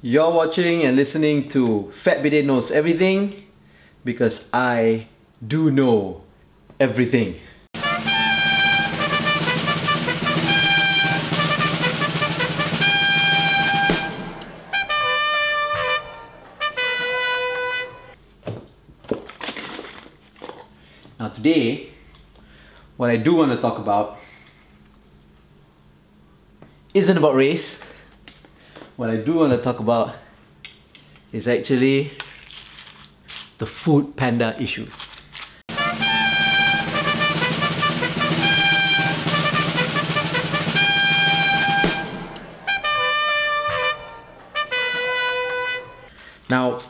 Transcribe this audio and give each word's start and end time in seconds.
You're 0.00 0.30
watching 0.30 0.84
and 0.84 0.94
listening 0.94 1.48
to 1.48 1.90
Fat 1.90 2.18
Bidin 2.18 2.44
Knows 2.44 2.70
Everything 2.70 3.46
because 4.04 4.46
I 4.52 5.08
do 5.44 5.72
know 5.72 6.22
everything. 6.78 7.40
Now, 21.18 21.30
today, 21.34 21.90
what 22.96 23.10
I 23.10 23.16
do 23.16 23.34
want 23.34 23.50
to 23.50 23.60
talk 23.60 23.80
about 23.80 24.20
isn't 26.94 27.18
about 27.18 27.34
race. 27.34 27.80
What 28.98 29.10
I 29.10 29.16
do 29.18 29.34
want 29.34 29.52
to 29.52 29.62
talk 29.62 29.78
about 29.78 30.16
is 31.30 31.46
actually 31.46 32.18
the 33.58 33.64
food 33.64 34.16
panda 34.16 34.60
issue. 34.60 34.86
Now, 46.50 46.80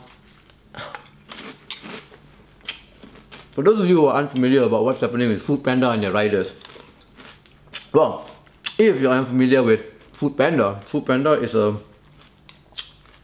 for 3.51 3.61
those 3.61 3.79
of 3.79 3.87
you 3.87 3.97
who 3.97 4.05
are 4.07 4.17
unfamiliar 4.17 4.63
about 4.63 4.83
what's 4.83 5.01
happening 5.01 5.29
with 5.29 5.43
Food 5.43 5.63
Panda 5.63 5.91
and 5.91 6.01
their 6.01 6.11
riders, 6.11 6.53
well, 7.93 8.31
if 8.79 8.99
you're 8.99 9.13
unfamiliar 9.13 9.61
with 9.61 9.81
Food 10.13 10.35
Panda, 10.35 10.81
Food 10.87 11.05
Panda 11.05 11.33
is 11.33 11.53
a 11.53 11.77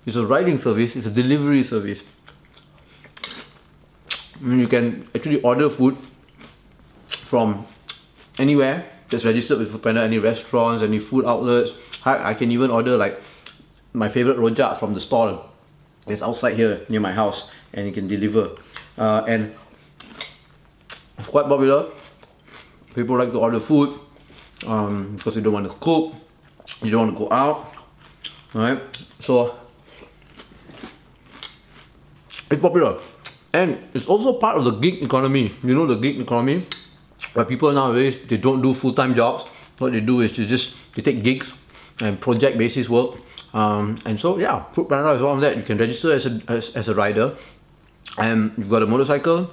is 0.05 0.15
a 0.15 0.25
riding 0.25 0.59
service, 0.59 0.95
it's 0.95 1.07
a 1.07 1.11
delivery 1.11 1.63
service. 1.63 2.01
And 4.41 4.59
you 4.59 4.67
can 4.67 5.07
actually 5.15 5.41
order 5.41 5.70
food 5.70 5.97
from 7.07 7.65
anywhere 8.37 8.85
that's 9.09 9.25
registered 9.25 9.59
with 9.59 9.71
Food 9.71 9.84
Panda, 9.84 10.01
any 10.01 10.20
restaurants, 10.20 10.84
any 10.84 10.99
food 10.99 11.25
outlets. 11.25 11.71
I, 12.03 12.31
I 12.31 12.34
can 12.34 12.51
even 12.51 12.70
order 12.70 12.97
like 12.97 13.21
my 13.93 14.09
favorite 14.09 14.37
rojak 14.37 14.77
from 14.77 14.93
the 14.93 15.01
stall. 15.01 15.51
It's 16.07 16.21
outside 16.21 16.55
here 16.55 16.85
near 16.90 16.99
my 16.99 17.13
house 17.13 17.49
and 17.73 17.87
you 17.87 17.93
can 17.93 18.07
deliver. 18.07 18.55
Uh, 18.97 19.23
and 19.27 19.55
it's 21.17 21.29
quite 21.29 21.47
popular. 21.47 21.91
People 22.93 23.17
like 23.17 23.31
to 23.31 23.40
order 23.40 23.59
food 23.59 23.99
um, 24.65 25.15
because 25.15 25.35
they 25.35 25.41
don't 25.41 25.53
want 25.53 25.69
to 25.69 25.77
cook, 25.79 26.13
you 26.81 26.91
don't 26.91 27.07
want 27.07 27.17
to 27.17 27.25
go 27.25 27.31
out, 27.31 27.73
right? 28.53 28.81
So 29.21 29.57
it's 32.49 32.62
popular, 32.62 32.99
and 33.54 33.77
it's 33.93 34.07
also 34.07 34.34
part 34.34 34.57
of 34.57 34.65
the 34.65 34.71
gig 34.71 35.04
economy. 35.04 35.54
You 35.63 35.76
know 35.76 35.85
the 35.85 35.96
gig 35.96 36.20
economy, 36.20 36.68
where 37.34 37.46
people 37.46 37.71
nowadays 37.71 38.18
they 38.27 38.37
don't 38.37 38.62
do 38.62 38.74
full 38.74 38.93
time 38.93 39.15
jobs. 39.15 39.43
What 39.77 39.91
they 39.91 39.99
do 39.99 40.21
is 40.21 40.35
they 40.35 40.46
just 40.46 40.74
they 40.96 41.02
take 41.02 41.24
gigs 41.24 41.52
and 42.02 42.20
project 42.20 42.57
basis 42.57 42.90
work. 42.90 43.15
Um, 43.54 43.99
and 44.05 44.20
so 44.20 44.37
yeah, 44.37 44.63
Food 44.71 44.90
Panda 44.90 45.12
is 45.12 45.21
one 45.21 45.35
of 45.35 45.41
that. 45.41 45.57
You 45.57 45.63
can 45.63 45.77
register 45.77 46.13
as 46.13 46.26
a 46.26 46.41
as, 46.48 46.70
as 46.71 46.87
a 46.87 46.96
rider, 46.96 47.35
and 48.18 48.54
you've 48.57 48.70
got 48.70 48.84
a 48.84 48.85
motorcycle 48.85 49.52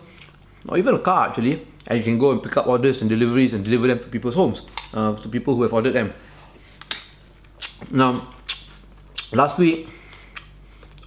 or 0.68 0.78
even 0.78 0.94
a 0.94 0.98
car 0.98 1.28
actually 1.28 1.66
and 1.86 1.98
you 1.98 2.04
can 2.04 2.18
go 2.18 2.30
and 2.30 2.42
pick 2.42 2.56
up 2.56 2.66
orders 2.66 3.00
and 3.00 3.10
deliveries 3.10 3.52
and 3.52 3.64
deliver 3.64 3.88
them 3.88 3.98
to 3.98 4.06
people's 4.08 4.34
homes 4.34 4.62
uh, 4.94 5.14
to 5.16 5.28
people 5.28 5.54
who 5.54 5.62
have 5.62 5.72
ordered 5.72 5.92
them 5.92 6.12
now 7.90 8.28
last 9.32 9.58
week 9.58 9.88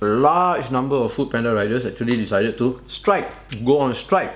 large 0.05 0.71
number 0.71 0.95
of 0.95 1.13
food 1.13 1.31
panda 1.31 1.53
riders 1.53 1.85
actually 1.85 2.15
decided 2.15 2.57
to 2.57 2.81
strike 2.87 3.31
go 3.63 3.79
on 3.79 3.93
strike 3.95 4.33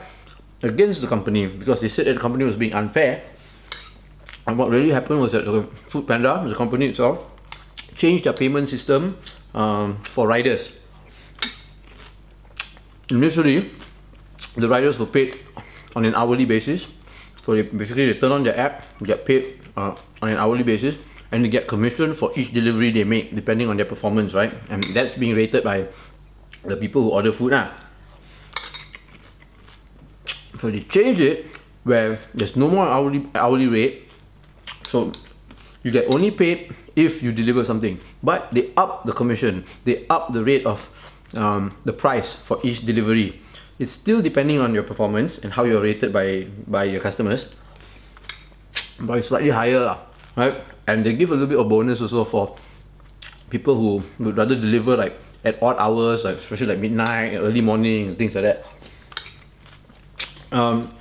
against 0.64 1.02
the 1.02 1.08
company 1.08 1.48
because 1.48 1.80
they 1.80 1.88
said 1.88 2.06
that 2.06 2.14
the 2.16 2.20
company 2.20 2.44
was 2.44 2.56
being 2.56 2.74
unfair. 2.74 3.24
And 4.48 4.58
what 4.58 4.70
really 4.70 4.90
happened 4.90 5.22
was 5.22 5.32
that 5.32 5.46
the 5.46 5.64
food 5.88 6.08
panda 6.08 6.44
the 6.48 6.56
company 6.56 6.88
itself 6.88 7.20
changed 7.96 8.24
their 8.26 8.34
payment 8.34 8.70
system 8.70 9.18
um, 9.54 10.02
for 10.04 10.28
riders. 10.28 10.70
Initially 13.10 13.72
the 14.56 14.68
riders 14.68 15.00
were 15.00 15.06
paid 15.06 15.40
on 15.96 16.06
an 16.06 16.16
hourly 16.16 16.46
basis. 16.46 16.88
So 17.46 17.56
they 17.56 17.64
basically 17.64 18.12
they 18.12 18.20
turn 18.20 18.32
on 18.32 18.44
their 18.44 18.58
app, 18.58 18.84
get 19.04 19.26
paid 19.26 19.60
uh, 19.76 19.96
on 20.22 20.30
an 20.30 20.38
hourly 20.38 20.64
basis, 20.64 20.98
and 21.32 21.44
they 21.44 21.50
get 21.50 21.68
commission 21.68 22.14
for 22.14 22.32
each 22.36 22.54
delivery 22.54 22.92
they 22.92 23.04
make, 23.04 23.36
depending 23.36 23.70
on 23.70 23.78
their 23.78 23.86
performance, 23.86 24.34
right? 24.34 24.54
And 24.70 24.84
that's 24.94 25.14
being 25.14 25.36
rated 25.36 25.64
by 25.64 25.88
the 26.66 26.76
people 26.76 27.04
who 27.04 27.10
order 27.10 27.32
food 27.32 27.52
now. 27.52 27.72
So 30.60 30.70
they 30.70 30.82
change 30.82 31.20
it 31.22 31.46
where 31.84 32.20
there's 32.34 32.56
no 32.56 32.68
more 32.68 32.88
hourly 32.88 33.26
hourly 33.36 33.68
rate. 33.68 34.10
So 34.90 35.14
you 35.84 35.92
get 35.92 36.10
only 36.12 36.32
paid 36.32 36.76
if 36.96 37.24
you 37.24 37.32
deliver 37.32 37.64
something, 37.64 38.02
but 38.22 38.52
they 38.52 38.74
up 38.76 39.06
the 39.06 39.14
commission, 39.14 39.64
they 39.86 40.06
up 40.10 40.34
the 40.34 40.44
rate 40.44 40.66
of 40.66 40.90
um, 41.36 41.78
the 41.86 41.94
price 41.94 42.36
for 42.36 42.60
each 42.64 42.86
delivery 42.86 43.40
it's 43.80 43.92
still 43.92 44.22
depending 44.22 44.60
on 44.60 44.74
your 44.74 44.84
performance 44.84 45.40
and 45.40 45.54
how 45.54 45.64
you're 45.64 45.82
rated 45.82 46.12
by 46.14 46.46
by 46.68 46.84
your 46.84 47.02
customers 47.02 47.48
but 49.00 49.18
it's 49.18 49.30
slightly 49.30 49.50
higher 49.50 49.98
right 50.36 50.62
and 50.90 51.06
they 51.06 51.14
give 51.14 51.30
a 51.30 51.34
little 51.34 51.48
bit 51.48 51.60
of 51.60 51.70
bonus 51.70 52.02
also 52.02 52.24
for 52.24 52.58
people 53.50 53.76
who 53.76 54.04
would 54.20 54.38
rather 54.38 54.56
deliver 54.56 54.98
like 54.98 55.18
at 55.44 55.62
odd 55.62 55.78
hours 55.80 56.24
like 56.24 56.38
especially 56.38 56.68
like 56.68 56.80
midnight 56.80 57.34
early 57.36 57.62
morning 57.62 58.16
things 58.16 58.36
like 58.36 58.44
that 58.44 58.66
um, 60.52 60.94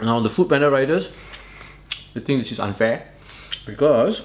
now 0.00 0.20
the 0.20 0.30
food 0.30 0.48
panda 0.48 0.70
riders 0.70 1.08
they 2.14 2.20
think 2.20 2.42
this 2.42 2.52
is 2.52 2.60
unfair 2.60 3.12
because 3.66 4.22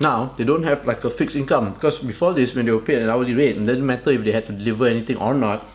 now 0.00 0.34
they 0.36 0.44
don't 0.44 0.62
have 0.62 0.86
like 0.86 1.04
a 1.04 1.10
fixed 1.10 1.36
income 1.36 1.72
because 1.74 1.98
before 1.98 2.32
this 2.32 2.54
when 2.54 2.66
they 2.66 2.72
were 2.72 2.80
paid 2.80 3.02
an 3.02 3.10
hourly 3.10 3.34
rate 3.34 3.56
it 3.56 3.66
doesn't 3.66 3.86
matter 3.86 4.10
if 4.10 4.24
they 4.24 4.32
had 4.32 4.46
to 4.46 4.52
deliver 4.52 4.86
anything 4.86 5.16
or 5.16 5.34
not 5.34 5.68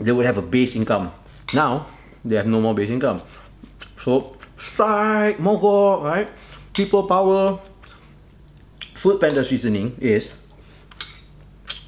they 0.00 0.12
would 0.12 0.26
have 0.26 0.38
a 0.38 0.42
base 0.42 0.74
income. 0.74 1.12
Now, 1.52 1.86
they 2.24 2.36
have 2.36 2.46
no 2.46 2.60
more 2.60 2.74
base 2.74 2.90
income. 2.90 3.22
So, 4.00 4.36
strike, 4.58 5.38
mogok, 5.38 6.02
right? 6.02 6.28
People 6.72 7.04
power. 7.04 7.60
Food 8.94 9.20
Panda's 9.20 9.50
reasoning 9.50 9.96
is 10.00 10.30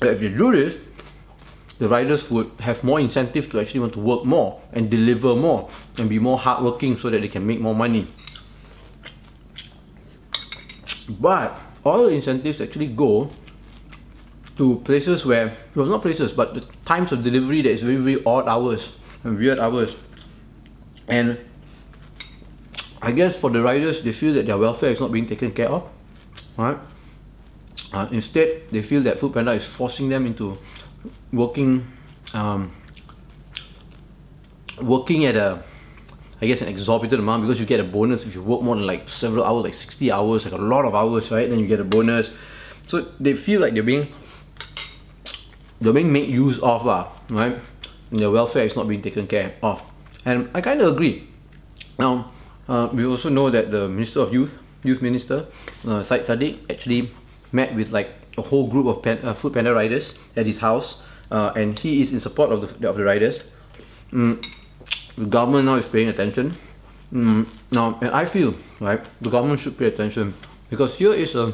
that 0.01 0.15
if 0.15 0.23
you 0.23 0.29
do 0.29 0.53
this, 0.53 0.77
the 1.79 1.89
riders 1.89 2.31
would 2.31 2.51
have 2.61 2.85
more 2.85 3.01
incentive 3.01 3.51
to 3.51 3.61
actually 3.61 3.81
want 3.81 3.93
to 3.95 4.01
work 4.01 4.25
more 4.25 4.61
and 4.73 4.91
deliver 4.91 5.35
more 5.35 5.69
and 5.99 6.09
be 6.09 6.19
more 6.19 6.39
hardworking 6.39 6.97
so 6.97 7.11
that 7.11 7.21
they 7.21 7.29
can 7.29 7.47
make 7.47 7.59
more 7.59 7.75
money. 7.75 8.07
But 11.09 11.59
all 11.85 12.05
the 12.05 12.11
incentives 12.11 12.61
actually 12.61 12.89
go 12.89 13.31
to 14.57 14.77
places 14.85 15.25
where 15.25 15.57
well 15.75 15.87
not 15.87 16.03
places 16.03 16.33
but 16.33 16.53
the 16.53 16.61
times 16.85 17.13
of 17.13 17.25
delivery 17.25 17.63
that 17.63 17.71
is 17.71 17.83
very 17.83 17.97
very 17.97 18.23
odd 18.27 18.47
hours 18.47 18.91
and 19.25 19.39
weird 19.39 19.59
hours 19.59 19.97
and 21.09 21.39
I 23.03 23.13
guess 23.13 23.37
for 23.37 23.51
the 23.51 23.63
riders 23.63 24.03
they 24.03 24.13
feel 24.13 24.35
that 24.35 24.47
their 24.47 24.59
welfare 24.59 24.91
is 24.91 25.01
not 25.01 25.13
being 25.13 25.27
taken 25.27 25.53
care 25.53 25.69
of 25.69 25.89
right 26.57 26.79
uh, 27.93 28.09
instead 28.13 28.69
they 28.71 28.83
feel 28.83 29.03
that 29.03 29.19
Food 29.19 29.35
Panda 29.35 29.53
is 29.53 29.67
forcing 29.67 30.09
them 30.09 30.27
into 30.27 30.59
working 31.33 31.87
um, 32.35 32.73
working 34.81 35.25
at 35.25 35.37
a 35.37 35.63
I 36.43 36.47
guess 36.47 36.63
an 36.63 36.69
exorbitant 36.69 37.21
amount 37.21 37.47
because 37.47 37.61
you 37.61 37.67
get 37.67 37.81
a 37.81 37.85
bonus 37.85 38.25
if 38.25 38.35
you 38.35 38.43
work 38.43 38.63
more 38.63 38.77
than 38.77 38.87
like 38.87 39.09
several 39.09 39.45
hours 39.45 39.65
like 39.65 39.75
60 39.75 40.11
hours 40.11 40.45
like 40.45 40.55
a 40.55 40.63
lot 40.63 40.85
of 40.85 40.95
hours 40.95 41.31
right 41.31 41.49
then 41.49 41.59
you 41.59 41.67
get 41.67 41.81
a 41.81 41.85
bonus 41.85 42.31
so 42.89 43.13
they 43.21 43.35
feel 43.35 43.61
like 43.61 43.75
they're 43.75 43.83
being 43.83 44.13
they're 45.81 45.93
being 45.93 46.13
made 46.13 46.29
use 46.29 46.59
of, 46.59 46.87
uh, 46.87 47.09
right? 47.31 47.59
And 48.11 48.21
their 48.21 48.31
welfare 48.31 48.65
is 48.65 48.77
not 48.77 48.87
being 48.87 49.03
taken 49.03 49.27
care 49.27 49.55
of. 49.63 49.83
And 50.25 50.51
I 50.55 50.61
kind 50.61 50.81
of 50.81 50.93
agree. 50.93 51.27
Now, 51.99 52.33
uh, 52.71 52.89
we 52.93 53.05
also 53.05 53.29
know 53.29 53.51
that 53.51 53.71
the 53.73 53.89
Minister 53.89 54.21
of 54.21 54.33
Youth, 54.33 54.55
Youth 54.85 55.03
Minister, 55.03 55.47
uh, 55.87 56.03
Syed 56.05 56.25
Saddiq, 56.25 56.71
actually 56.71 57.11
met 57.51 57.75
with 57.75 57.91
like 57.91 58.11
a 58.39 58.43
whole 58.43 58.69
group 58.69 58.87
of 58.87 59.03
pen, 59.03 59.19
uh, 59.25 59.35
food 59.35 59.53
panda 59.53 59.75
riders 59.75 60.15
at 60.37 60.47
his 60.47 60.59
house, 60.59 61.03
uh, 61.33 61.53
and 61.57 61.79
he 61.81 62.01
is 62.01 62.13
in 62.13 62.21
support 62.21 62.53
of 62.53 62.81
the, 62.81 62.89
of 62.89 62.97
the 62.97 63.03
riders. 63.03 63.41
Mm, 64.13 64.47
the 65.19 65.27
government 65.27 65.67
now 65.67 65.75
is 65.75 65.87
paying 65.87 66.09
attention. 66.09 66.57
Mm, 67.13 67.49
now, 67.73 67.99
and 68.01 68.11
I 68.11 68.25
feel, 68.25 68.55
right, 68.79 69.05
the 69.21 69.31
government 69.31 69.59
should 69.59 69.77
pay 69.77 69.87
attention 69.87 70.35
because 70.71 70.97
here 70.97 71.13
is 71.13 71.35
a 71.35 71.53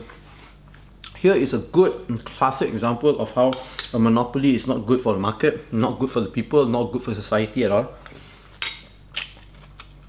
here 1.17 1.35
is 1.35 1.55
a 1.55 1.59
good 1.59 2.23
classic 2.27 2.69
example 2.69 3.19
of 3.19 3.33
how 3.33 3.53
a 3.95 3.99
monopoly 3.99 4.55
is 4.55 4.67
not 4.67 4.87
good 4.87 5.01
for 5.01 5.15
the 5.15 5.19
market, 5.19 5.73
not 5.73 5.99
good 5.99 6.11
for 6.11 6.21
the 6.21 6.29
people, 6.29 6.67
not 6.67 6.93
good 6.93 7.03
for 7.03 7.15
society 7.15 7.65
at 7.65 7.73
all. 7.73 7.97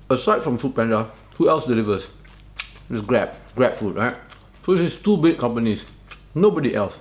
Aside 0.09 0.43
from 0.43 0.57
Food 0.57 0.75
Panda, 0.75 1.11
who 1.35 1.49
else 1.49 1.65
delivers? 1.65 2.07
It's 2.89 3.01
Grab, 3.01 3.31
Grab 3.55 3.75
food, 3.75 3.95
right? 3.95 4.15
So 4.65 4.73
it's 4.73 4.95
two 4.95 5.17
big 5.17 5.37
companies, 5.37 5.83
nobody 6.33 6.75
else. 6.75 6.95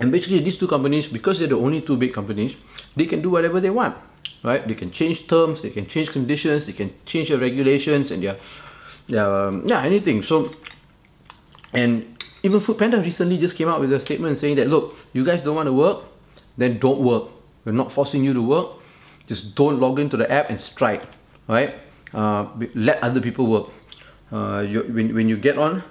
And 0.00 0.12
basically, 0.12 0.40
these 0.40 0.56
two 0.58 0.68
companies, 0.68 1.08
because 1.08 1.38
they're 1.38 1.48
the 1.48 1.58
only 1.58 1.80
two 1.80 1.96
big 1.96 2.14
companies, 2.14 2.56
they 2.96 3.06
can 3.06 3.20
do 3.22 3.30
whatever 3.30 3.60
they 3.60 3.70
want, 3.70 3.96
right? 4.44 4.66
They 4.66 4.74
can 4.74 4.90
change 4.90 5.26
terms, 5.26 5.62
they 5.62 5.70
can 5.70 5.86
change 5.86 6.10
conditions, 6.10 6.66
they 6.66 6.72
can 6.72 6.92
change 7.04 7.30
their 7.30 7.38
regulations, 7.38 8.10
and 8.10 8.22
their, 8.22 8.36
their 9.08 9.26
um, 9.26 9.66
yeah, 9.66 9.82
anything. 9.82 10.22
So, 10.22 10.54
and 11.72 12.16
even 12.42 12.60
Foodpanda 12.60 13.02
recently 13.02 13.38
just 13.38 13.56
came 13.56 13.68
out 13.68 13.80
with 13.80 13.92
a 13.92 14.00
statement 14.00 14.38
saying 14.38 14.56
that 14.56 14.68
look, 14.68 14.96
you 15.12 15.24
guys 15.24 15.42
don't 15.42 15.56
want 15.56 15.66
to 15.66 15.72
work, 15.72 16.04
then 16.56 16.78
don't 16.78 17.00
work. 17.00 17.30
We're 17.64 17.72
not 17.72 17.90
forcing 17.90 18.24
you 18.24 18.32
to 18.34 18.42
work. 18.42 18.68
Just 19.26 19.54
don't 19.54 19.78
log 19.80 19.98
into 19.98 20.16
the 20.16 20.30
app 20.30 20.48
and 20.48 20.60
strike, 20.60 21.02
right? 21.48 21.74
Uh, 22.14 22.48
let 22.74 23.02
other 23.02 23.20
people 23.20 23.46
work. 23.46 23.68
Uh, 24.32 24.60
you, 24.60 24.82
when, 24.92 25.14
when 25.14 25.28
you 25.28 25.36
get 25.36 25.58
on, 25.58 25.82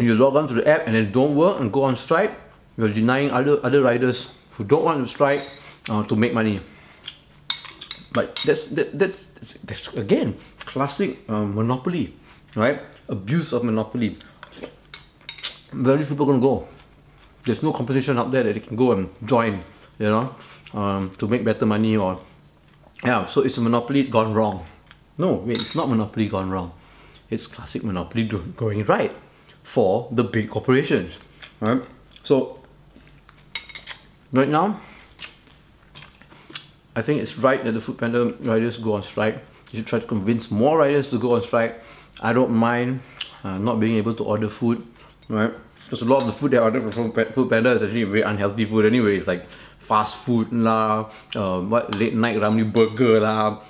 you 0.00 0.14
log 0.14 0.36
on 0.36 0.48
to 0.48 0.54
the 0.54 0.66
app 0.66 0.86
and 0.86 0.94
then 0.94 1.12
don't 1.12 1.34
work 1.34 1.60
and 1.60 1.72
go 1.72 1.84
on 1.84 1.96
strike, 1.96 2.32
you're 2.76 2.88
denying 2.88 3.30
other 3.30 3.60
other 3.64 3.82
riders 3.82 4.28
who 4.56 4.64
don't 4.64 4.84
want 4.84 5.02
to 5.04 5.08
strike 5.08 5.48
uh, 5.88 6.02
to 6.04 6.16
make 6.16 6.32
money. 6.32 6.60
But 8.12 8.38
that's 8.44 8.64
that, 8.76 8.98
that's, 8.98 9.26
that's 9.64 9.88
again 9.94 10.38
classic 10.60 11.18
um, 11.28 11.54
monopoly, 11.54 12.14
right? 12.56 12.80
Abuse 13.08 13.52
of 13.52 13.64
monopoly. 13.64 14.18
Few 15.72 16.04
people 16.04 16.26
gonna 16.26 16.40
go. 16.40 16.68
There's 17.44 17.62
no 17.62 17.72
competition 17.72 18.18
out 18.18 18.30
there 18.30 18.42
that 18.44 18.54
they 18.54 18.60
can 18.60 18.76
go 18.76 18.92
and 18.92 19.08
join, 19.24 19.64
you 19.98 20.08
know, 20.08 20.34
um, 20.74 21.10
to 21.18 21.26
make 21.26 21.44
better 21.44 21.66
money 21.66 21.96
or 21.96 22.20
yeah. 23.02 23.26
So 23.26 23.40
it's 23.40 23.56
a 23.58 23.60
monopoly 23.60 24.04
gone 24.04 24.32
wrong. 24.32 24.66
No, 25.22 25.34
wait, 25.34 25.60
it's 25.60 25.76
not 25.76 25.88
monopoly 25.88 26.28
gone 26.28 26.50
wrong. 26.50 26.72
It's 27.30 27.46
classic 27.46 27.84
monopoly 27.84 28.24
going 28.56 28.84
right 28.86 29.12
for 29.62 30.08
the 30.10 30.24
big 30.24 30.50
corporations, 30.50 31.14
right? 31.60 31.80
So 32.24 32.58
right 34.32 34.48
now, 34.48 34.80
I 36.96 37.02
think 37.02 37.22
it's 37.22 37.38
right 37.38 37.62
that 37.62 37.70
the 37.70 37.80
food 37.80 37.98
panda 37.98 38.34
riders 38.40 38.78
go 38.78 38.94
on 38.94 39.04
strike. 39.04 39.36
You 39.70 39.78
should 39.78 39.86
try 39.86 40.00
to 40.00 40.06
convince 40.08 40.50
more 40.50 40.78
riders 40.78 41.06
to 41.10 41.20
go 41.20 41.36
on 41.36 41.42
strike. 41.42 41.80
I 42.20 42.32
don't 42.32 42.50
mind 42.50 43.00
uh, 43.44 43.58
not 43.58 43.78
being 43.78 43.98
able 43.98 44.16
to 44.16 44.24
order 44.24 44.48
food, 44.48 44.84
right? 45.28 45.54
Because 45.84 46.02
a 46.02 46.04
lot 46.04 46.22
of 46.22 46.26
the 46.26 46.32
food 46.32 46.50
they 46.50 46.58
order 46.58 46.90
from 46.90 47.12
Food 47.12 47.48
Panda 47.48 47.70
is 47.70 47.82
actually 47.84 48.02
very 48.02 48.22
unhealthy 48.22 48.64
food 48.64 48.86
anyway. 48.86 49.18
It's 49.18 49.28
like 49.28 49.46
fast 49.78 50.16
food 50.16 50.52
lah, 50.52 51.10
uh, 51.36 51.60
what 51.60 51.94
late 51.94 52.14
night 52.14 52.38
Ramly 52.38 52.66
burger 52.72 53.20
lah, 53.20 53.60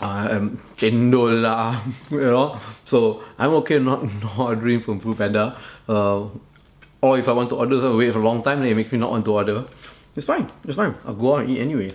uh, 0.00 0.28
um, 0.30 0.60
chendol 0.76 1.42
lah, 1.42 1.82
you 2.10 2.20
know. 2.20 2.60
So 2.84 3.24
I'm 3.38 3.52
okay 3.62 3.78
not, 3.78 4.04
not 4.22 4.38
ordering 4.38 4.80
from 4.80 5.00
Food 5.00 5.18
Panda. 5.18 5.56
Uh, 5.88 6.28
or 7.00 7.18
if 7.18 7.28
I 7.28 7.32
want 7.32 7.50
to 7.50 7.56
order, 7.56 7.80
so 7.80 7.92
I 7.92 7.96
wait 7.96 8.12
for 8.12 8.20
a 8.20 8.24
long 8.24 8.42
time, 8.42 8.60
then 8.60 8.68
it 8.68 8.74
makes 8.74 8.90
me 8.92 8.98
not 8.98 9.10
want 9.10 9.24
to 9.24 9.32
order. 9.32 9.64
It's 10.16 10.26
fine. 10.26 10.50
It's 10.64 10.76
fine. 10.76 10.94
I'll 11.04 11.14
go 11.14 11.36
out 11.36 11.44
and 11.44 11.50
eat 11.50 11.60
anyway. 11.60 11.94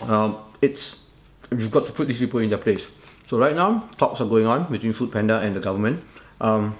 Um, 0.00 0.38
it's 0.60 1.02
you've 1.50 1.70
got 1.70 1.86
to 1.86 1.92
put 1.92 2.08
these 2.08 2.18
people 2.18 2.40
in 2.40 2.50
their 2.50 2.58
place. 2.58 2.86
So 3.28 3.38
right 3.38 3.54
now, 3.54 3.88
talks 3.96 4.20
are 4.20 4.26
going 4.28 4.46
on 4.46 4.70
between 4.70 4.92
Food 4.92 5.10
Panda 5.10 5.40
and 5.40 5.56
the 5.56 5.60
government. 5.60 6.04
Um, 6.40 6.78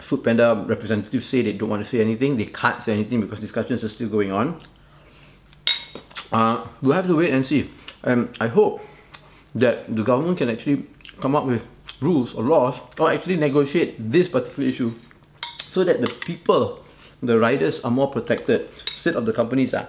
Food 0.00 0.24
Panda 0.24 0.64
representatives 0.66 1.26
say 1.26 1.42
they 1.42 1.52
don't 1.52 1.68
want 1.68 1.82
to 1.82 1.88
say 1.88 2.00
anything. 2.00 2.36
They 2.36 2.46
can't 2.46 2.82
say 2.82 2.92
anything 2.92 3.20
because 3.20 3.40
discussions 3.40 3.84
are 3.84 3.88
still 3.88 4.08
going 4.08 4.32
on. 4.32 4.60
Uh, 6.32 6.66
we'll 6.80 6.94
have 6.94 7.06
to 7.06 7.16
wait 7.16 7.32
and 7.32 7.46
see. 7.46 7.70
And 8.04 8.36
I 8.40 8.48
hope 8.48 8.80
that 9.54 9.94
the 9.94 10.02
government 10.02 10.38
can 10.38 10.48
actually 10.48 10.86
come 11.20 11.36
up 11.36 11.46
with 11.46 11.62
rules 12.00 12.34
or 12.34 12.42
laws 12.42 12.80
or 12.98 13.10
actually 13.10 13.36
negotiate 13.36 13.96
this 13.98 14.28
particular 14.28 14.68
issue 14.68 14.94
so 15.70 15.84
that 15.84 16.00
the 16.00 16.08
people, 16.08 16.84
the 17.22 17.38
riders 17.38 17.80
are 17.80 17.90
more 17.90 18.10
protected 18.10 18.68
instead 18.92 19.16
of 19.16 19.26
the 19.26 19.32
companies 19.32 19.72
are. 19.74 19.88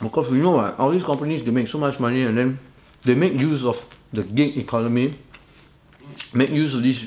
Because 0.00 0.28
we 0.28 0.38
know 0.38 0.52
what, 0.52 0.78
all 0.78 0.90
these 0.90 1.04
companies, 1.04 1.44
they 1.44 1.50
make 1.50 1.68
so 1.68 1.78
much 1.78 2.00
money 2.00 2.22
and 2.22 2.36
then 2.36 2.58
they 3.04 3.14
make 3.14 3.34
use 3.34 3.64
of 3.64 3.84
the 4.12 4.22
gig 4.22 4.58
economy, 4.58 5.18
make 6.32 6.50
use 6.50 6.74
of 6.74 6.82
these 6.82 7.06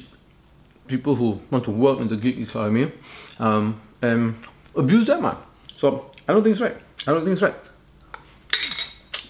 people 0.88 1.16
who 1.16 1.42
want 1.52 1.64
to 1.66 1.72
work 1.72 2.00
in 2.00 2.08
the 2.08 2.16
gig 2.16 2.40
economy 2.40 2.92
um, 3.40 3.82
and 4.02 4.36
abuse 4.76 5.08
them. 5.08 5.26
Uh. 5.26 5.36
So 5.78 6.12
I 6.28 6.34
don't 6.34 6.44
think 6.44 6.54
it's 6.54 6.62
right. 6.62 6.78
I 7.08 7.12
don't 7.12 7.26
think 7.26 7.34
it's 7.34 7.42
right. 7.42 7.56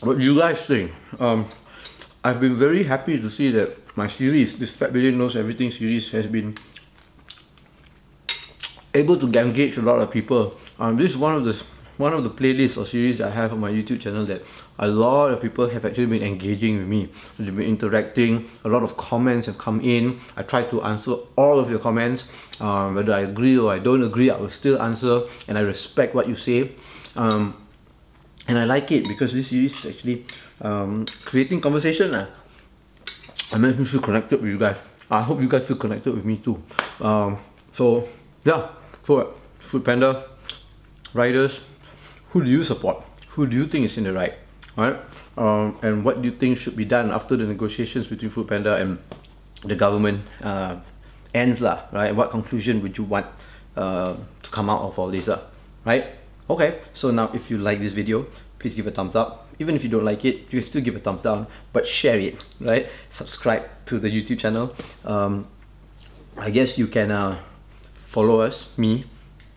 What 0.02 0.20
you 0.20 0.38
guys 0.38 0.60
think? 0.60 0.92
Um, 1.20 1.48
I've 2.24 2.40
been 2.40 2.58
very 2.58 2.84
happy 2.84 3.20
to 3.20 3.30
see 3.30 3.52
that 3.52 3.78
my 3.96 4.08
series, 4.08 4.58
this 4.58 4.72
Fat 4.72 4.92
Bidin 4.92 5.16
Knows 5.16 5.36
Everything 5.36 5.72
series, 5.72 6.10
has 6.10 6.28
been 6.28 6.58
able 8.94 9.18
to 9.18 9.28
engage 9.40 9.78
a 9.78 9.82
lot 9.82 10.00
of 10.00 10.12
people. 10.12 10.58
Um, 10.80 10.98
this 10.98 11.12
is 11.12 11.18
one 11.18 11.36
of 11.36 11.46
the 11.46 11.62
one 11.98 12.12
of 12.12 12.26
the 12.26 12.30
playlists 12.30 12.78
or 12.78 12.86
series 12.86 13.22
I 13.22 13.30
have 13.30 13.54
on 13.54 13.62
my 13.62 13.72
YouTube 13.72 14.02
channel 14.02 14.26
that 14.26 14.44
a 14.80 14.88
lot 14.88 15.32
of 15.32 15.42
people 15.42 15.70
have 15.70 15.86
actually 15.86 16.08
been 16.08 16.24
engaging 16.24 16.78
with 16.78 16.88
me. 16.88 17.10
They've 17.40 17.56
been 17.56 17.66
interacting, 17.66 18.50
a 18.66 18.68
lot 18.68 18.84
of 18.84 18.98
comments 18.98 19.46
have 19.46 19.58
come 19.58 19.80
in. 19.80 20.20
I 20.36 20.44
try 20.44 20.64
to 20.64 20.84
answer 20.84 21.14
all 21.38 21.58
of 21.58 21.70
your 21.70 21.80
comments. 21.80 22.26
Um, 22.60 22.96
whether 22.96 23.14
I 23.14 23.22
agree 23.22 23.58
or 23.58 23.72
I 23.72 23.80
don't 23.80 24.04
agree, 24.04 24.30
I 24.30 24.36
will 24.36 24.50
still 24.50 24.82
answer 24.82 25.22
and 25.48 25.58
I 25.58 25.62
respect 25.62 26.14
what 26.14 26.28
you 26.28 26.36
say. 26.36 26.72
Um, 27.16 27.65
and 28.48 28.58
I 28.58 28.66
like 28.66 28.92
it 28.92 29.08
because 29.08 29.34
this 29.34 29.50
series 29.50 29.78
is 29.78 29.86
actually 29.86 30.26
um, 30.62 31.06
creating 31.26 31.62
conversation. 31.62 32.14
Uh. 32.14 32.28
I 33.52 33.58
makes 33.58 33.78
me 33.78 33.86
feel 33.86 34.02
connected 34.02 34.42
with 34.42 34.50
you 34.50 34.58
guys. 34.58 34.78
I 35.10 35.22
hope 35.22 35.40
you 35.40 35.48
guys 35.48 35.66
feel 35.66 35.78
connected 35.78 36.14
with 36.14 36.26
me 36.26 36.38
too. 36.38 36.62
Um, 37.00 37.38
so 37.74 38.08
yeah, 38.44 38.70
for 39.04 39.34
Food 39.60 39.86
Panda, 39.86 40.26
riders, 41.14 41.60
who 42.30 42.44
do 42.44 42.50
you 42.50 42.64
support? 42.64 43.06
Who 43.30 43.46
do 43.48 43.56
you 43.56 43.68
think 43.68 43.86
is 43.86 43.98
in 43.98 44.04
the 44.04 44.14
right? 44.14 44.34
Right? 44.76 44.98
Um, 45.38 45.78
and 45.82 46.04
what 46.04 46.22
do 46.22 46.30
you 46.30 46.36
think 46.36 46.58
should 46.58 46.76
be 46.76 46.86
done 46.86 47.12
after 47.12 47.36
the 47.36 47.44
negotiations 47.44 48.08
between 48.08 48.32
Food 48.32 48.48
Panda 48.48 48.76
and 48.76 49.00
the 49.64 49.76
government 49.76 50.24
uh, 50.42 50.78
ends 51.34 51.62
lah, 51.62 51.84
right? 51.92 52.16
What 52.16 52.30
conclusion 52.32 52.82
would 52.82 52.98
you 52.98 53.04
want 53.04 53.28
uh, 53.76 54.16
to 54.44 54.50
come 54.50 54.70
out 54.70 54.82
of 54.82 54.98
all 54.98 55.10
this, 55.10 55.28
uh, 55.28 55.42
right? 55.84 56.06
Okay, 56.48 56.80
so 56.94 57.10
now 57.10 57.32
if 57.34 57.50
you 57.50 57.58
like 57.58 57.80
this 57.80 57.94
video, 57.94 58.28
please 58.60 58.76
give 58.76 58.86
a 58.86 58.92
thumbs 58.92 59.16
up. 59.16 59.48
Even 59.58 59.76
if 59.76 59.84
you 59.84 59.90
don't 59.90 60.06
like 60.06 60.26
it, 60.26 60.42
you 60.52 60.60
can 60.60 60.64
still 60.64 60.82
give 60.82 60.96
a 60.96 61.00
thumbs 61.00 61.24
down, 61.24 61.48
but 61.74 61.88
share 61.88 62.20
it, 62.20 62.36
right? 62.60 62.88
Subscribe 63.10 63.64
to 63.88 63.98
the 63.98 64.10
YouTube 64.10 64.40
channel. 64.40 64.76
Um, 65.06 65.48
I 66.38 66.52
guess 66.52 66.78
you 66.78 66.88
can 66.88 67.10
uh, 67.10 67.40
follow 67.96 68.42
us, 68.42 68.66
me, 68.78 69.06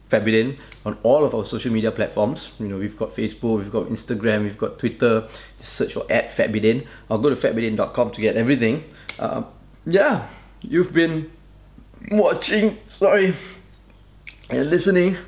Fat 0.09 0.25
Bidin, 0.25 0.57
on 0.87 0.97
all 1.03 1.25
of 1.25 1.35
our 1.35 1.45
social 1.45 1.73
media 1.73 1.91
platforms. 1.91 2.51
You 2.59 2.69
know, 2.69 2.79
we've 2.79 2.97
got 2.97 3.11
Facebook, 3.11 3.59
we've 3.59 3.71
got 3.71 3.89
Instagram, 3.89 4.45
we've 4.45 4.57
got 4.57 4.79
Twitter. 4.79 5.29
Just 5.59 5.75
search 5.75 5.93
for 5.93 6.11
at 6.11 6.31
Fatbidin. 6.31 6.87
I'll 7.11 7.19
go 7.19 7.29
to 7.29 7.37
fatbidin.com 7.37 8.13
to 8.13 8.21
get 8.21 8.37
everything. 8.37 8.85
Uh, 9.19 9.43
yeah, 9.85 10.29
you've 10.63 10.95
been 10.95 11.31
watching, 12.11 12.79
sorry, 12.99 13.37
and 14.49 14.71
listening 14.71 15.19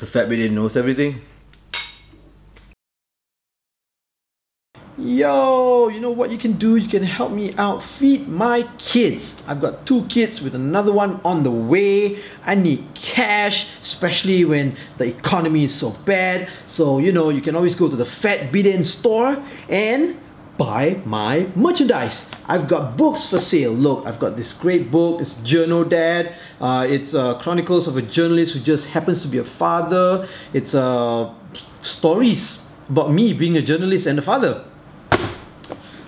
to 0.00 0.06
Fatbidin 0.06 0.52
Knows 0.52 0.76
Everything. 0.76 1.20
Yo, 4.96 5.88
you 5.88 6.00
know 6.00 6.10
what 6.10 6.30
you 6.30 6.38
can 6.38 6.54
do? 6.54 6.76
You 6.76 6.88
can 6.88 7.02
help 7.02 7.32
me 7.32 7.54
out. 7.56 7.82
Feed 7.82 8.26
my 8.28 8.68
kids. 8.78 9.36
I've 9.46 9.60
got 9.60 9.86
two 9.86 10.04
kids 10.06 10.40
with 10.40 10.54
another 10.54 10.92
one 10.92 11.20
on 11.24 11.42
the 11.42 11.50
way. 11.50 12.22
I 12.44 12.54
need 12.54 12.86
cash, 12.94 13.68
especially 13.82 14.44
when 14.44 14.76
the 14.98 15.04
economy 15.04 15.64
is 15.64 15.74
so 15.74 15.90
bad. 16.04 16.50
So, 16.66 16.98
you 16.98 17.12
know, 17.12 17.28
you 17.28 17.40
can 17.40 17.54
always 17.54 17.74
go 17.74 17.88
to 17.88 17.96
the 17.96 18.04
Fat 18.04 18.52
Bidin 18.52 18.84
store 18.84 19.42
and 19.68 20.18
buy 20.60 21.00
my 21.06 21.48
merchandise. 21.56 22.26
I've 22.46 22.68
got 22.68 22.98
books 22.98 23.30
for 23.30 23.38
sale. 23.38 23.72
Look, 23.72 24.04
I've 24.04 24.18
got 24.18 24.36
this 24.36 24.52
great 24.52 24.90
book. 24.90 25.22
It's 25.22 25.32
Journal 25.42 25.84
Dad. 25.84 26.34
Uh, 26.60 26.86
it's 26.86 27.14
uh, 27.14 27.38
Chronicles 27.38 27.88
of 27.88 27.96
a 27.96 28.02
Journalist 28.02 28.52
Who 28.52 28.60
Just 28.60 28.88
Happens 28.88 29.22
to 29.22 29.28
Be 29.28 29.38
a 29.38 29.44
Father. 29.44 30.28
It's 30.52 30.74
uh, 30.74 31.32
stories 31.80 32.58
about 32.90 33.10
me 33.10 33.32
being 33.32 33.56
a 33.56 33.62
journalist 33.62 34.04
and 34.06 34.18
a 34.18 34.22
father. 34.22 34.62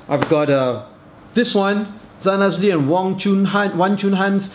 I've 0.07 0.29
got 0.29 0.51
uh, 0.51 0.85
this 1.33 1.55
one, 1.55 1.99
Zan 2.21 2.41
Azlee 2.41 2.75
and 2.75 2.91
Wang 2.91 3.17
Chun 3.17 3.47
Han, 3.47 3.79
Wan 3.79 3.97
Chun 3.97 4.13
Han's 4.13 4.51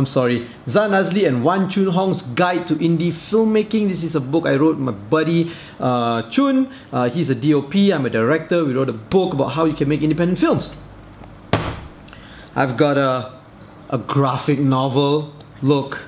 I'm 0.00 0.06
sorry, 0.06 0.48
Zan 0.66 0.92
Azlee 0.92 1.28
and 1.28 1.44
Wan 1.44 1.68
Chun 1.68 1.88
Hong's 1.88 2.22
Guide 2.22 2.66
to 2.68 2.76
Indie 2.76 3.12
Filmmaking. 3.12 3.90
This 3.90 4.02
is 4.02 4.14
a 4.14 4.20
book 4.20 4.46
I 4.46 4.54
wrote 4.54 4.76
with 4.76 4.78
my 4.78 4.92
buddy 4.92 5.52
uh, 5.78 6.22
Chun. 6.30 6.72
Uh, 6.90 7.10
he's 7.10 7.28
a 7.28 7.34
DOP, 7.34 7.74
I'm 7.74 8.06
a 8.06 8.08
director. 8.08 8.64
We 8.64 8.72
wrote 8.72 8.88
a 8.88 8.94
book 8.94 9.34
about 9.34 9.48
how 9.48 9.66
you 9.66 9.74
can 9.74 9.90
make 9.90 10.00
independent 10.00 10.38
films. 10.38 10.70
I've 12.56 12.78
got 12.78 12.96
a, 12.96 13.38
a 13.90 13.98
graphic 13.98 14.58
novel. 14.58 15.34
Look, 15.60 15.98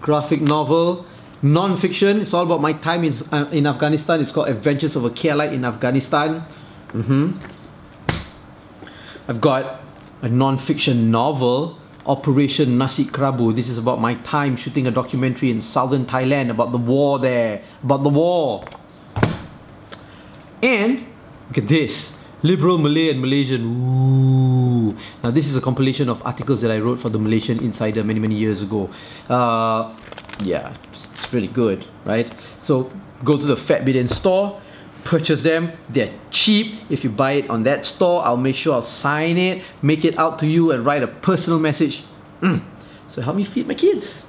graphic 0.00 0.40
novel, 0.40 1.04
non-fiction. 1.42 2.22
It's 2.22 2.32
all 2.32 2.44
about 2.44 2.62
my 2.62 2.72
time 2.72 3.04
in, 3.04 3.18
uh, 3.30 3.50
in 3.52 3.66
Afghanistan. 3.66 4.22
It's 4.22 4.30
called 4.30 4.48
Adventures 4.48 4.96
of 4.96 5.04
a 5.04 5.10
Khailite 5.10 5.52
in 5.52 5.66
Afghanistan. 5.66 6.42
Mm-hmm. 6.94 7.32
I've 9.28 9.42
got 9.42 9.82
a 10.22 10.28
non-fiction 10.30 11.10
novel, 11.10 11.78
Operation 12.06 12.78
Nasi 12.78 13.04
Kerabu. 13.04 13.54
This 13.54 13.68
is 13.68 13.78
about 13.78 14.00
my 14.00 14.14
time 14.16 14.56
shooting 14.56 14.86
a 14.86 14.90
documentary 14.90 15.50
in 15.50 15.60
southern 15.60 16.06
Thailand 16.06 16.50
about 16.50 16.72
the 16.72 16.78
war 16.78 17.18
there, 17.18 17.62
about 17.82 18.02
the 18.02 18.08
war. 18.08 18.64
And 20.62 21.06
look 21.48 21.58
at 21.58 21.68
this. 21.68 22.12
Liberal 22.42 22.78
Malay 22.78 23.10
and 23.10 23.20
Malaysian. 23.20 23.64
Ooh. 23.64 24.96
Now 25.22 25.30
this 25.30 25.46
is 25.46 25.56
a 25.56 25.60
compilation 25.60 26.08
of 26.08 26.24
articles 26.24 26.60
that 26.60 26.70
I 26.70 26.78
wrote 26.78 27.00
for 27.00 27.08
the 27.08 27.18
Malaysian 27.18 27.58
Insider 27.60 28.04
many 28.04 28.20
many 28.20 28.36
years 28.36 28.62
ago. 28.62 28.90
Uh, 29.28 29.94
yeah, 30.40 30.76
it's 30.92 31.26
pretty 31.26 31.48
good, 31.48 31.84
right? 32.04 32.32
So 32.58 32.90
go 33.24 33.36
to 33.36 33.44
the 33.44 33.56
Fat 33.56 33.84
Bidin 33.84 34.08
store, 34.08 34.60
purchase 35.06 35.42
them. 35.42 35.72
They're 35.88 36.12
cheap. 36.30 36.80
If 36.90 37.04
you 37.04 37.10
buy 37.10 37.32
it 37.32 37.48
on 37.48 37.62
that 37.62 37.86
store, 37.86 38.24
I'll 38.24 38.36
make 38.36 38.56
sure 38.56 38.74
I'll 38.74 38.82
sign 38.82 39.38
it, 39.38 39.62
make 39.80 40.04
it 40.04 40.18
out 40.18 40.38
to 40.40 40.46
you, 40.46 40.72
and 40.72 40.84
write 40.84 41.02
a 41.02 41.08
personal 41.08 41.58
message. 41.58 42.02
Mm. 42.40 42.62
So 43.06 43.22
help 43.22 43.36
me 43.36 43.44
feed 43.44 43.66
my 43.66 43.74
kids. 43.74 44.22